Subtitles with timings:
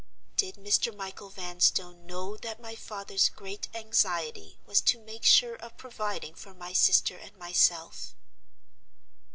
[0.35, 0.91] "Did Mr.
[0.91, 6.55] Michael Vanstone know that my father's great anxiety was to make sure of providing for
[6.55, 8.15] my sister and myself?"